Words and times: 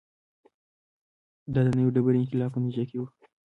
دا 1.53 1.59
د 1.65 1.67
نوې 1.77 1.91
ډبرې 1.95 2.17
انقلاب 2.21 2.49
په 2.53 2.59
نتیجه 2.63 2.83
کې 2.89 2.97
و 2.99 3.03